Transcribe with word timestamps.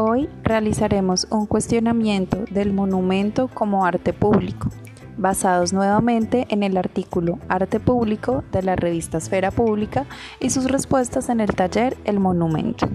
Hoy 0.00 0.30
realizaremos 0.44 1.26
un 1.28 1.46
cuestionamiento 1.46 2.44
del 2.52 2.72
monumento 2.72 3.48
como 3.48 3.84
arte 3.84 4.12
público, 4.12 4.68
basados 5.16 5.72
nuevamente 5.72 6.46
en 6.50 6.62
el 6.62 6.76
artículo 6.76 7.40
Arte 7.48 7.80
Público 7.80 8.44
de 8.52 8.62
la 8.62 8.76
revista 8.76 9.18
Esfera 9.18 9.50
Pública 9.50 10.06
y 10.38 10.50
sus 10.50 10.70
respuestas 10.70 11.28
en 11.30 11.40
el 11.40 11.52
taller 11.52 11.96
El 12.04 12.20
Monumento. 12.20 12.88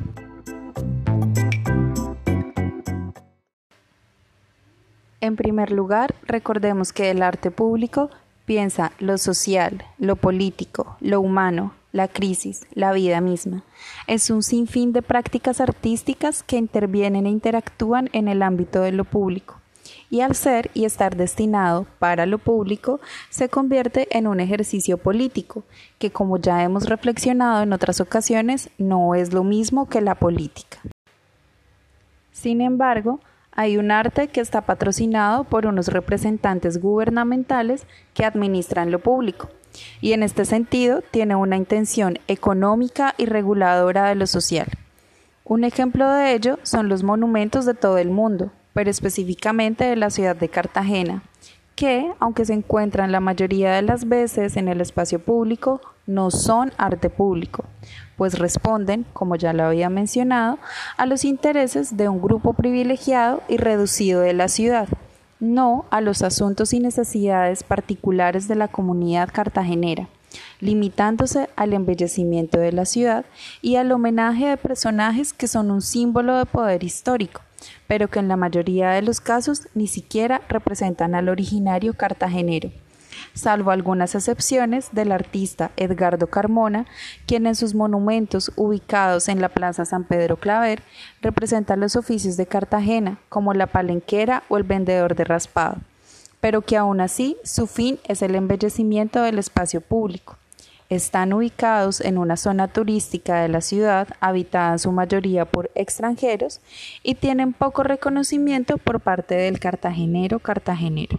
En 5.20 5.36
primer 5.36 5.72
lugar, 5.72 6.16
recordemos 6.24 6.94
que 6.94 7.12
el 7.12 7.22
arte 7.22 7.52
público 7.52 8.12
piensa 8.46 8.94
lo 9.00 9.18
social, 9.18 9.84
lo 9.98 10.16
político, 10.16 10.96
lo 11.02 11.20
humano, 11.20 11.74
la 11.94 12.08
crisis, 12.08 12.66
la 12.74 12.92
vida 12.92 13.22
misma. 13.22 13.64
Es 14.08 14.30
un 14.32 14.44
sinfín 14.44 14.92
de 14.92 15.04
prácticas 15.04 15.62
artísticas 15.62 16.44
que 16.44 16.58
intervienen 16.58 17.28
e 17.28 17.30
interactúan 17.30 18.10
en 18.14 18.28
el 18.28 18.42
ámbito 18.42 18.82
de 18.82 18.92
lo 18.92 19.06
público. 19.06 19.62
Y 20.10 20.22
al 20.22 20.36
ser 20.36 20.72
y 20.74 20.86
estar 20.86 21.16
destinado 21.16 21.86
para 22.00 22.26
lo 22.26 22.40
público, 22.40 23.00
se 23.30 23.48
convierte 23.48 24.08
en 24.18 24.28
un 24.28 24.40
ejercicio 24.40 24.98
político, 24.98 25.64
que 26.00 26.12
como 26.12 26.38
ya 26.38 26.64
hemos 26.64 26.88
reflexionado 26.90 27.62
en 27.62 27.74
otras 27.74 28.02
ocasiones, 28.02 28.70
no 28.78 29.14
es 29.14 29.32
lo 29.32 29.44
mismo 29.44 29.88
que 29.88 30.02
la 30.02 30.16
política. 30.16 30.80
Sin 32.32 32.62
embargo, 32.62 33.20
hay 33.52 33.78
un 33.78 33.92
arte 33.92 34.30
que 34.30 34.42
está 34.42 34.62
patrocinado 34.62 35.44
por 35.44 35.68
unos 35.68 35.90
representantes 35.90 36.82
gubernamentales 36.82 37.86
que 38.16 38.26
administran 38.26 38.90
lo 38.90 39.00
público 39.00 39.50
y 40.02 40.14
en 40.14 40.24
este 40.24 40.46
sentido 40.46 41.02
tiene 41.12 41.36
una 41.36 41.58
intención 41.58 42.20
económica 42.28 43.16
y 43.18 43.26
reguladora 43.26 44.10
de 44.10 44.16
lo 44.16 44.28
social. 44.28 44.68
Un 45.46 45.64
ejemplo 45.64 46.10
de 46.10 46.34
ello 46.34 46.60
son 46.64 46.88
los 46.90 47.04
monumentos 47.04 47.66
de 47.66 47.74
todo 47.74 47.98
el 47.98 48.10
mundo, 48.10 48.52
pero 48.74 48.90
específicamente 48.90 49.84
de 49.84 49.96
la 49.96 50.10
ciudad 50.10 50.36
de 50.36 50.50
Cartagena, 50.50 51.24
que, 51.76 52.12
aunque 52.20 52.46
se 52.46 52.54
encuentran 52.54 53.12
la 53.12 53.20
mayoría 53.20 53.74
de 53.74 53.82
las 53.82 54.08
veces 54.08 54.58
en 54.58 54.68
el 54.68 54.82
espacio 54.82 55.20
público, 55.20 55.82
no 56.06 56.32
son 56.32 56.72
arte 56.78 57.10
público, 57.10 57.66
pues 58.18 58.38
responden, 58.38 59.06
como 59.14 59.36
ya 59.36 59.54
lo 59.54 59.64
había 59.64 59.90
mencionado, 59.90 60.60
a 60.98 61.06
los 61.06 61.26
intereses 61.26 61.98
de 61.98 62.10
un 62.10 62.22
grupo 62.22 62.54
privilegiado 62.54 63.42
y 63.48 63.58
reducido 63.58 64.22
de 64.22 64.34
la 64.34 64.48
ciudad, 64.48 64.88
no 65.44 65.86
a 65.92 66.02
los 66.02 66.24
asuntos 66.24 66.74
y 66.74 66.80
necesidades 66.80 67.64
particulares 67.64 68.48
de 68.48 68.56
la 68.56 68.68
comunidad 68.68 69.30
cartagenera, 69.32 70.08
limitándose 70.60 71.50
al 71.56 71.74
embellecimiento 71.74 72.58
de 72.58 72.72
la 72.72 72.86
ciudad 72.86 73.26
y 73.62 73.76
al 73.76 73.92
homenaje 73.92 74.48
de 74.48 74.58
personajes 74.58 75.34
que 75.34 75.48
son 75.48 75.70
un 75.70 75.82
símbolo 75.82 76.38
de 76.38 76.46
poder 76.46 76.84
histórico, 76.84 77.42
pero 77.88 78.10
que 78.10 78.20
en 78.20 78.28
la 78.28 78.38
mayoría 78.38 78.90
de 78.92 79.02
los 79.02 79.22
casos 79.22 79.68
ni 79.76 79.88
siquiera 79.88 80.42
representan 80.50 81.14
al 81.16 81.30
originario 81.30 81.94
cartagenero 81.94 82.72
salvo 83.34 83.72
algunas 83.72 84.16
excepciones 84.16 84.90
del 84.92 85.12
artista 85.12 85.72
Edgardo 85.78 86.28
Carmona, 86.28 86.86
quien 87.26 87.48
en 87.48 87.56
sus 87.56 87.76
monumentos 87.76 88.52
ubicados 88.56 89.30
en 89.30 89.42
la 89.42 89.50
Plaza 89.50 89.86
San 89.86 90.04
Pedro 90.04 90.38
Claver 90.38 90.82
representa 91.22 91.76
los 91.76 91.96
oficios 91.96 92.38
de 92.38 92.46
Cartagena, 92.46 93.18
como 93.30 93.54
la 93.54 93.68
palenquera 93.68 94.44
o 94.50 94.58
el 94.58 94.64
vendedor 94.64 95.16
de 95.16 95.24
raspado, 95.24 95.78
pero 96.40 96.62
que 96.62 96.78
aún 96.78 97.02
así 97.02 97.38
su 97.44 97.68
fin 97.68 98.00
es 98.08 98.22
el 98.22 98.36
embellecimiento 98.36 99.22
del 99.22 99.40
espacio 99.40 99.82
público. 99.82 100.38
Están 100.90 101.34
ubicados 101.34 102.02
en 102.02 102.18
una 102.18 102.38
zona 102.38 102.68
turística 102.68 103.42
de 103.42 103.48
la 103.48 103.62
ciudad, 103.62 104.10
habitada 104.20 104.74
en 104.74 104.80
su 104.80 104.92
mayoría 104.92 105.46
por 105.46 105.72
extranjeros, 105.74 106.62
y 107.02 107.16
tienen 107.16 107.54
poco 107.54 107.84
reconocimiento 107.84 108.78
por 108.78 109.00
parte 109.00 109.34
del 109.34 109.60
cartagenero 109.60 110.40
cartagenero. 110.40 111.18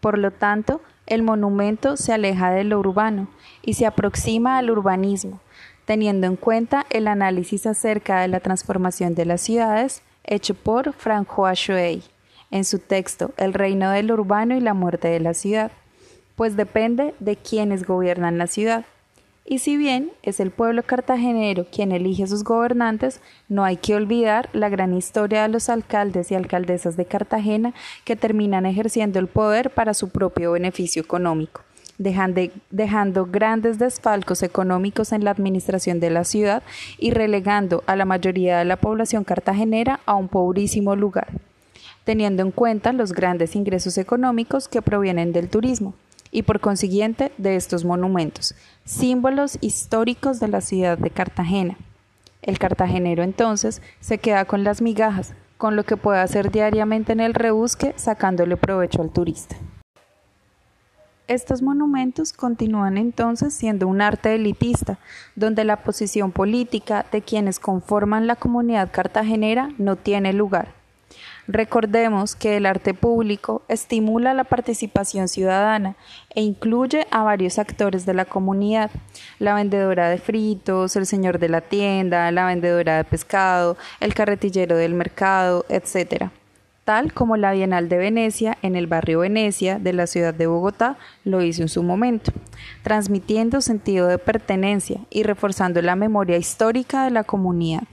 Por 0.00 0.18
lo 0.18 0.30
tanto, 0.30 0.80
el 1.06 1.22
monumento 1.22 1.96
se 1.96 2.12
aleja 2.12 2.50
de 2.50 2.64
lo 2.64 2.78
urbano 2.78 3.28
y 3.62 3.74
se 3.74 3.86
aproxima 3.86 4.58
al 4.58 4.70
urbanismo, 4.70 5.40
teniendo 5.84 6.26
en 6.26 6.36
cuenta 6.36 6.86
el 6.90 7.08
análisis 7.08 7.66
acerca 7.66 8.20
de 8.20 8.28
la 8.28 8.40
transformación 8.40 9.14
de 9.14 9.24
las 9.24 9.40
ciudades 9.40 10.02
hecho 10.24 10.54
por 10.54 10.92
François 10.92 11.54
Chouet 11.54 12.02
en 12.50 12.64
su 12.64 12.78
texto 12.78 13.32
El 13.36 13.54
reino 13.54 13.90
del 13.90 14.10
urbano 14.10 14.56
y 14.56 14.60
la 14.60 14.74
muerte 14.74 15.08
de 15.08 15.20
la 15.20 15.34
ciudad, 15.34 15.70
pues 16.36 16.56
depende 16.56 17.14
de 17.18 17.36
quienes 17.36 17.84
gobiernan 17.84 18.38
la 18.38 18.46
ciudad. 18.46 18.84
Y 19.50 19.60
si 19.60 19.78
bien 19.78 20.10
es 20.22 20.40
el 20.40 20.50
pueblo 20.50 20.82
cartagenero 20.82 21.66
quien 21.72 21.90
elige 21.90 22.24
a 22.24 22.26
sus 22.26 22.44
gobernantes, 22.44 23.22
no 23.48 23.64
hay 23.64 23.78
que 23.78 23.94
olvidar 23.94 24.50
la 24.52 24.68
gran 24.68 24.92
historia 24.92 25.40
de 25.40 25.48
los 25.48 25.70
alcaldes 25.70 26.30
y 26.30 26.34
alcaldesas 26.34 26.98
de 26.98 27.06
Cartagena 27.06 27.72
que 28.04 28.14
terminan 28.14 28.66
ejerciendo 28.66 29.18
el 29.18 29.26
poder 29.26 29.70
para 29.70 29.94
su 29.94 30.10
propio 30.10 30.52
beneficio 30.52 31.00
económico. 31.00 31.62
Dejando, 31.96 33.24
grandes 33.24 33.78
desfalcos 33.78 34.42
económicos 34.42 35.12
en 35.12 35.24
la 35.24 35.30
administración 35.30 35.98
de 35.98 36.10
la 36.10 36.24
ciudad 36.24 36.62
y 36.98 37.12
relegando 37.12 37.82
a 37.86 37.96
la 37.96 38.04
mayoría 38.04 38.58
de 38.58 38.66
la 38.66 38.76
población 38.76 39.24
cartagenera 39.24 40.00
a 40.04 40.14
un 40.14 40.28
pobrísimo 40.28 40.94
lugar, 40.94 41.28
teniendo 42.04 42.42
en 42.42 42.50
cuenta 42.50 42.92
los 42.92 43.14
grandes 43.14 43.56
ingresos 43.56 43.96
económicos 43.96 44.68
que 44.68 44.82
provienen 44.82 45.32
del 45.32 45.48
turismo 45.48 45.94
y 46.30 46.42
por 46.42 46.60
consiguiente 46.60 47.32
de 47.38 47.56
estos 47.56 47.84
monumentos, 47.84 48.54
símbolos 48.84 49.58
históricos 49.60 50.40
de 50.40 50.48
la 50.48 50.60
ciudad 50.60 50.98
de 50.98 51.10
Cartagena. 51.10 51.76
El 52.42 52.58
cartagenero 52.58 53.22
entonces 53.22 53.82
se 54.00 54.18
queda 54.18 54.44
con 54.44 54.64
las 54.64 54.80
migajas, 54.80 55.34
con 55.56 55.76
lo 55.76 55.84
que 55.84 55.96
puede 55.96 56.20
hacer 56.20 56.50
diariamente 56.50 57.12
en 57.12 57.20
el 57.20 57.34
rebusque 57.34 57.92
sacándole 57.96 58.56
provecho 58.56 59.02
al 59.02 59.10
turista. 59.10 59.56
Estos 61.26 61.60
monumentos 61.60 62.32
continúan 62.32 62.96
entonces 62.96 63.52
siendo 63.52 63.86
un 63.86 64.00
arte 64.00 64.34
elitista, 64.34 64.98
donde 65.36 65.64
la 65.64 65.82
posición 65.82 66.32
política 66.32 67.04
de 67.12 67.20
quienes 67.20 67.58
conforman 67.58 68.26
la 68.26 68.36
comunidad 68.36 68.90
cartagenera 68.90 69.68
no 69.76 69.96
tiene 69.96 70.32
lugar, 70.32 70.77
Recordemos 71.50 72.36
que 72.36 72.58
el 72.58 72.66
arte 72.66 72.92
público 72.92 73.62
estimula 73.68 74.34
la 74.34 74.44
participación 74.44 75.28
ciudadana 75.28 75.96
e 76.34 76.42
incluye 76.42 77.06
a 77.10 77.22
varios 77.22 77.58
actores 77.58 78.04
de 78.04 78.12
la 78.12 78.26
comunidad, 78.26 78.90
la 79.38 79.54
vendedora 79.54 80.10
de 80.10 80.18
fritos, 80.18 80.94
el 80.96 81.06
señor 81.06 81.38
de 81.38 81.48
la 81.48 81.62
tienda, 81.62 82.30
la 82.32 82.44
vendedora 82.44 82.98
de 82.98 83.04
pescado, 83.04 83.78
el 84.00 84.12
carretillero 84.12 84.76
del 84.76 84.92
mercado, 84.92 85.64
etc. 85.70 86.26
Tal 86.84 87.14
como 87.14 87.38
la 87.38 87.52
Bienal 87.52 87.88
de 87.88 87.96
Venecia 87.96 88.58
en 88.60 88.76
el 88.76 88.86
barrio 88.86 89.20
Venecia 89.20 89.78
de 89.78 89.94
la 89.94 90.06
ciudad 90.06 90.34
de 90.34 90.46
Bogotá 90.46 90.98
lo 91.24 91.40
hizo 91.40 91.62
en 91.62 91.68
su 91.68 91.82
momento, 91.82 92.30
transmitiendo 92.82 93.62
sentido 93.62 94.06
de 94.06 94.18
pertenencia 94.18 95.00
y 95.08 95.22
reforzando 95.22 95.80
la 95.80 95.96
memoria 95.96 96.36
histórica 96.36 97.04
de 97.04 97.10
la 97.10 97.24
comunidad. 97.24 97.84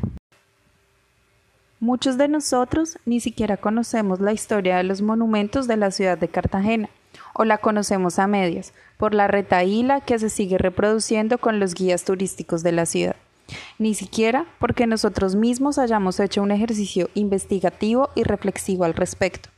Muchos 1.85 2.17
de 2.17 2.27
nosotros 2.27 2.97
ni 3.05 3.19
siquiera 3.19 3.57
conocemos 3.57 4.19
la 4.19 4.33
historia 4.33 4.77
de 4.77 4.83
los 4.83 5.03
monumentos 5.03 5.67
de 5.67 5.77
la 5.77 5.91
ciudad 5.91 6.17
de 6.17 6.27
Cartagena, 6.27 6.89
o 7.35 7.45
la 7.45 7.59
conocemos 7.59 8.17
a 8.17 8.25
medias, 8.25 8.73
por 8.97 9.13
la 9.13 9.27
retaíla 9.27 10.01
que 10.01 10.17
se 10.17 10.31
sigue 10.31 10.57
reproduciendo 10.57 11.37
con 11.37 11.59
los 11.59 11.75
guías 11.75 12.03
turísticos 12.03 12.63
de 12.63 12.71
la 12.71 12.87
ciudad. 12.87 13.15
Ni 13.77 13.93
siquiera 13.93 14.47
porque 14.57 14.87
nosotros 14.87 15.35
mismos 15.35 15.77
hayamos 15.77 16.19
hecho 16.19 16.41
un 16.41 16.49
ejercicio 16.49 17.11
investigativo 17.13 18.09
y 18.15 18.23
reflexivo 18.23 18.83
al 18.83 18.95
respecto. 18.95 19.49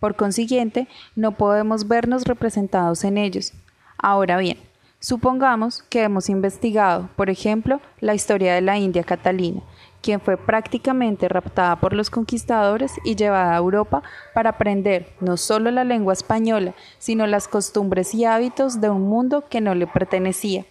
Por 0.00 0.16
consiguiente, 0.16 0.88
no 1.14 1.36
podemos 1.36 1.86
vernos 1.86 2.24
representados 2.24 3.04
en 3.04 3.16
ellos. 3.16 3.52
Ahora 3.96 4.38
bien, 4.38 4.58
supongamos 4.98 5.84
que 5.84 6.02
hemos 6.02 6.30
investigado, 6.30 7.08
por 7.14 7.30
ejemplo, 7.30 7.80
la 8.00 8.14
historia 8.14 8.54
de 8.54 8.60
la 8.60 8.76
India 8.76 9.04
Catalina, 9.04 9.62
quien 10.02 10.20
fue 10.20 10.36
prácticamente 10.36 11.28
raptada 11.28 11.76
por 11.76 11.92
los 11.92 12.10
conquistadores 12.10 12.92
y 13.04 13.16
llevada 13.16 13.54
a 13.54 13.58
Europa 13.58 14.02
para 14.34 14.50
aprender 14.50 15.12
no 15.20 15.36
solo 15.36 15.70
la 15.70 15.84
lengua 15.84 16.12
española, 16.12 16.74
sino 16.98 17.26
las 17.26 17.48
costumbres 17.48 18.14
y 18.14 18.24
hábitos 18.24 18.80
de 18.80 18.90
un 18.90 19.02
mundo 19.02 19.44
que 19.48 19.60
no 19.60 19.74
le 19.74 19.86
pertenecía, 19.86 20.64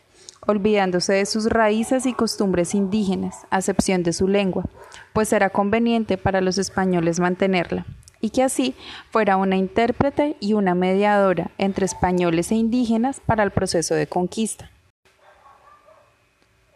olvidándose 0.45 1.13
de 1.13 1.25
sus 1.25 1.45
raíces 1.45 2.05
y 2.05 2.13
costumbres 2.13 2.73
indígenas, 2.73 3.45
a 3.49 3.57
excepción 3.57 4.03
de 4.03 4.13
su 4.13 4.27
lengua, 4.27 4.65
pues 5.13 5.31
era 5.33 5.49
conveniente 5.49 6.17
para 6.17 6.41
los 6.41 6.57
españoles 6.57 7.19
mantenerla, 7.19 7.85
y 8.21 8.31
que 8.31 8.43
así 8.43 8.75
fuera 9.11 9.37
una 9.37 9.57
intérprete 9.57 10.37
y 10.39 10.53
una 10.53 10.75
mediadora 10.75 11.51
entre 11.57 11.85
españoles 11.85 12.51
e 12.51 12.55
indígenas 12.55 13.21
para 13.25 13.43
el 13.43 13.51
proceso 13.51 13.95
de 13.95 14.07
conquista. 14.07 14.71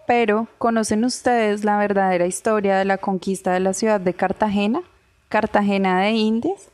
Pero, 0.05 0.47
¿conocen 0.57 1.05
ustedes 1.05 1.63
la 1.63 1.77
verdadera 1.77 2.25
historia 2.25 2.77
de 2.77 2.85
la 2.85 2.97
conquista 2.97 3.53
de 3.53 3.61
la 3.61 3.73
ciudad 3.73 4.01
de 4.01 4.13
Cartagena? 4.13 4.81
Cartagena 5.29 6.01
de 6.01 6.11
Indias. 6.11 6.69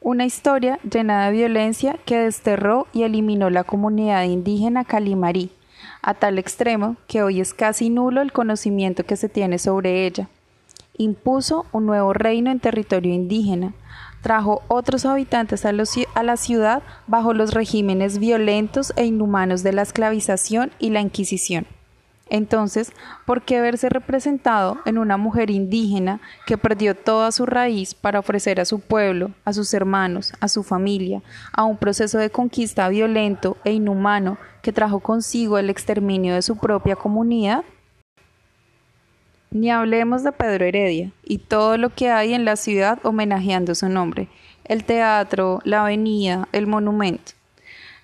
Una 0.00 0.24
historia 0.24 0.80
llena 0.82 1.26
de 1.26 1.32
violencia 1.32 1.96
que 2.04 2.18
desterró 2.18 2.86
y 2.92 3.04
eliminó 3.04 3.48
la 3.50 3.64
comunidad 3.64 4.24
indígena 4.24 4.84
calimarí, 4.84 5.52
a 6.02 6.14
tal 6.14 6.38
extremo 6.38 6.96
que 7.06 7.22
hoy 7.22 7.40
es 7.40 7.54
casi 7.54 7.90
nulo 7.90 8.22
el 8.22 8.32
conocimiento 8.32 9.04
que 9.04 9.16
se 9.16 9.28
tiene 9.28 9.58
sobre 9.58 10.06
ella. 10.06 10.28
impuso 11.00 11.64
un 11.70 11.86
nuevo 11.86 12.12
reino 12.12 12.50
en 12.50 12.58
territorio 12.58 13.14
indígena, 13.14 13.72
trajo 14.20 14.62
otros 14.66 15.06
habitantes 15.06 15.64
a, 15.64 15.68
a, 15.68 16.22
la 16.24 16.36
ciudad 16.36 16.82
bajo 17.06 17.34
los 17.34 17.54
regímenes 17.54 18.18
violentos 18.18 18.92
e 18.96 19.06
inhumanos 19.06 19.62
de 19.62 19.72
la 19.72 19.82
esclavización 19.82 20.72
y 20.80 20.90
la 20.90 21.00
Inquisición. 21.00 21.68
Entonces, 22.30 22.92
¿por 23.24 23.42
qué 23.42 23.60
verse 23.60 23.88
representado 23.88 24.78
en 24.84 24.98
una 24.98 25.16
mujer 25.16 25.50
indígena 25.50 26.20
que 26.46 26.58
perdió 26.58 26.94
toda 26.94 27.32
su 27.32 27.46
raíz 27.46 27.94
para 27.94 28.18
ofrecer 28.18 28.60
a 28.60 28.64
su 28.64 28.80
pueblo, 28.80 29.30
a 29.44 29.52
sus 29.52 29.72
hermanos, 29.72 30.32
a 30.40 30.48
su 30.48 30.62
familia, 30.62 31.22
a 31.52 31.64
un 31.64 31.78
proceso 31.78 32.18
de 32.18 32.30
conquista 32.30 32.88
violento 32.88 33.56
e 33.64 33.72
inhumano 33.72 34.36
que 34.62 34.72
trajo 34.72 35.00
consigo 35.00 35.58
el 35.58 35.70
exterminio 35.70 36.34
de 36.34 36.42
su 36.42 36.58
propia 36.58 36.96
comunidad? 36.96 37.64
Ni 39.50 39.70
hablemos 39.70 40.22
de 40.22 40.32
Pedro 40.32 40.66
Heredia 40.66 41.10
y 41.24 41.38
todo 41.38 41.78
lo 41.78 41.88
que 41.88 42.10
hay 42.10 42.34
en 42.34 42.44
la 42.44 42.56
ciudad 42.56 42.98
homenajeando 43.02 43.74
su 43.74 43.88
nombre, 43.88 44.28
el 44.64 44.84
teatro, 44.84 45.60
la 45.64 45.82
avenida, 45.82 46.48
el 46.52 46.66
monumento. 46.66 47.37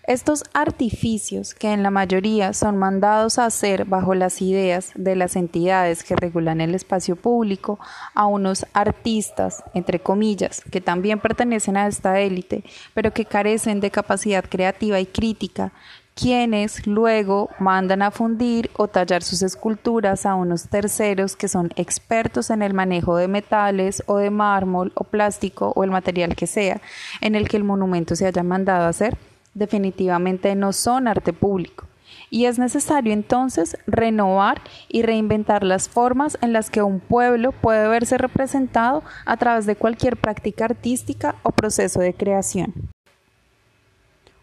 Estos 0.06 0.44
artificios, 0.52 1.54
que 1.54 1.72
en 1.72 1.82
la 1.82 1.90
mayoría 1.90 2.52
son 2.52 2.76
mandados 2.76 3.38
a 3.38 3.46
hacer 3.46 3.86
bajo 3.86 4.14
las 4.14 4.42
ideas 4.42 4.90
de 4.96 5.16
las 5.16 5.34
entidades 5.34 6.04
que 6.04 6.14
regulan 6.14 6.60
el 6.60 6.74
espacio 6.74 7.16
público, 7.16 7.78
a 8.12 8.26
unos 8.26 8.66
artistas, 8.74 9.64
entre 9.72 10.00
comillas, 10.00 10.60
que 10.70 10.82
también 10.82 11.20
pertenecen 11.20 11.78
a 11.78 11.86
esta 11.86 12.20
élite, 12.20 12.64
pero 12.92 13.14
que 13.14 13.24
carecen 13.24 13.80
de 13.80 13.90
capacidad 13.90 14.44
creativa 14.46 15.00
y 15.00 15.06
crítica, 15.06 15.72
quienes 16.14 16.86
luego 16.86 17.48
mandan 17.58 18.02
a 18.02 18.10
fundir 18.10 18.70
o 18.76 18.88
tallar 18.88 19.22
sus 19.22 19.40
esculturas 19.40 20.26
a 20.26 20.34
unos 20.34 20.68
terceros 20.68 21.34
que 21.34 21.48
son 21.48 21.70
expertos 21.76 22.50
en 22.50 22.60
el 22.60 22.74
manejo 22.74 23.16
de 23.16 23.26
metales 23.26 24.02
o 24.06 24.18
de 24.18 24.28
mármol 24.28 24.92
o 24.96 25.04
plástico 25.04 25.72
o 25.74 25.82
el 25.82 25.90
material 25.90 26.36
que 26.36 26.46
sea 26.46 26.82
en 27.22 27.34
el 27.34 27.48
que 27.48 27.56
el 27.56 27.64
monumento 27.64 28.14
se 28.16 28.26
haya 28.26 28.42
mandado 28.42 28.84
a 28.84 28.88
hacer 28.88 29.16
definitivamente 29.54 30.54
no 30.54 30.72
son 30.72 31.08
arte 31.08 31.32
público. 31.32 31.86
Y 32.30 32.46
es 32.46 32.58
necesario 32.58 33.12
entonces 33.12 33.76
renovar 33.86 34.60
y 34.88 35.02
reinventar 35.02 35.62
las 35.64 35.88
formas 35.88 36.36
en 36.42 36.52
las 36.52 36.70
que 36.70 36.82
un 36.82 37.00
pueblo 37.00 37.52
puede 37.52 37.88
verse 37.88 38.18
representado 38.18 39.02
a 39.24 39.36
través 39.36 39.66
de 39.66 39.76
cualquier 39.76 40.16
práctica 40.16 40.64
artística 40.64 41.36
o 41.42 41.50
proceso 41.50 42.00
de 42.00 42.14
creación. 42.14 42.74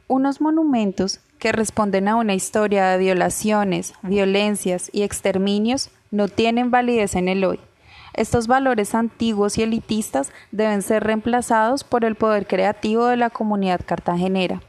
Unos 0.07 0.41
monumentos 0.41 1.19
que 1.39 1.51
responden 1.51 2.07
a 2.07 2.15
una 2.15 2.33
historia 2.33 2.87
de 2.87 2.97
violaciones, 2.97 3.93
violencias 4.03 4.89
y 4.93 5.03
exterminios 5.03 5.89
no 6.11 6.27
tienen 6.27 6.71
validez 6.71 7.15
en 7.15 7.27
el 7.27 7.43
hoy. 7.43 7.59
Estos 8.13 8.47
valores 8.47 8.93
antiguos 8.93 9.57
y 9.57 9.63
elitistas 9.63 10.31
deben 10.51 10.81
ser 10.81 11.03
reemplazados 11.03 11.85
por 11.85 12.03
el 12.03 12.15
poder 12.15 12.45
creativo 12.45 13.05
de 13.05 13.15
la 13.15 13.29
comunidad 13.29 13.81
cartagenera 13.85 14.61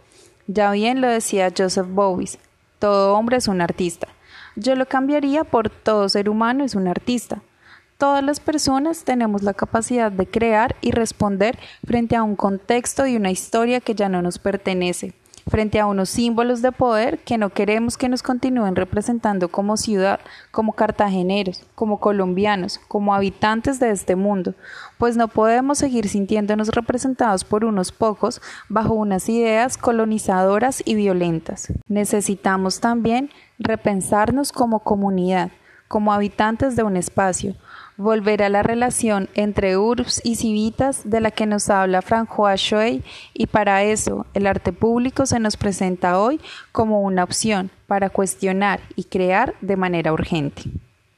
ya 0.46 0.70
bien 0.72 1.00
lo 1.00 1.08
decía 1.08 1.52
Joseph 1.56 1.88
Bowis, 1.88 2.38
todo 2.78 3.14
hombre 3.14 3.36
es 3.36 3.48
un 3.48 3.60
artista. 3.60 4.08
Yo 4.56 4.74
lo 4.74 4.86
cambiaría 4.86 5.44
por 5.44 5.70
todo 5.70 6.08
ser 6.08 6.28
humano 6.28 6.64
es 6.64 6.74
un 6.74 6.88
artista. 6.88 7.42
Todas 7.96 8.24
las 8.24 8.40
personas 8.40 9.04
tenemos 9.04 9.42
la 9.42 9.54
capacidad 9.54 10.10
de 10.10 10.26
crear 10.26 10.74
y 10.80 10.90
responder 10.90 11.58
frente 11.86 12.16
a 12.16 12.22
un 12.22 12.36
contexto 12.36 13.06
y 13.06 13.16
una 13.16 13.30
historia 13.30 13.80
que 13.80 13.94
ya 13.94 14.08
no 14.08 14.20
nos 14.20 14.38
pertenece 14.38 15.14
frente 15.48 15.80
a 15.80 15.86
unos 15.86 16.08
símbolos 16.08 16.62
de 16.62 16.72
poder 16.72 17.18
que 17.18 17.38
no 17.38 17.50
queremos 17.50 17.96
que 17.96 18.08
nos 18.08 18.22
continúen 18.22 18.76
representando 18.76 19.48
como 19.48 19.76
ciudad, 19.76 20.20
como 20.50 20.72
cartageneros, 20.72 21.64
como 21.74 22.00
colombianos, 22.00 22.80
como 22.88 23.14
habitantes 23.14 23.80
de 23.80 23.90
este 23.90 24.16
mundo, 24.16 24.54
pues 24.98 25.16
no 25.16 25.28
podemos 25.28 25.78
seguir 25.78 26.08
sintiéndonos 26.08 26.68
representados 26.68 27.44
por 27.44 27.64
unos 27.64 27.92
pocos 27.92 28.40
bajo 28.68 28.94
unas 28.94 29.28
ideas 29.28 29.76
colonizadoras 29.76 30.82
y 30.84 30.94
violentas. 30.94 31.72
Necesitamos 31.88 32.80
también 32.80 33.30
repensarnos 33.58 34.52
como 34.52 34.80
comunidad, 34.80 35.50
como 35.88 36.12
habitantes 36.12 36.76
de 36.76 36.82
un 36.82 36.96
espacio, 36.96 37.54
volver 37.96 38.42
a 38.42 38.48
la 38.48 38.62
relación 38.62 39.28
entre 39.34 39.76
urbs 39.76 40.20
y 40.24 40.36
civitas 40.36 41.02
de 41.08 41.20
la 41.20 41.30
que 41.30 41.46
nos 41.46 41.70
habla 41.70 42.02
François 42.02 42.56
Choey 42.56 43.02
y 43.34 43.46
para 43.46 43.84
eso 43.84 44.26
el 44.34 44.46
arte 44.46 44.72
público 44.72 45.26
se 45.26 45.40
nos 45.40 45.56
presenta 45.56 46.20
hoy 46.20 46.40
como 46.72 47.00
una 47.02 47.24
opción 47.24 47.70
para 47.86 48.10
cuestionar 48.10 48.80
y 48.96 49.04
crear 49.04 49.54
de 49.60 49.76
manera 49.76 50.12
urgente. 50.12 50.62